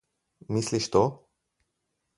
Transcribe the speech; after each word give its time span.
Misliš 0.57 0.89
to? 0.97 1.05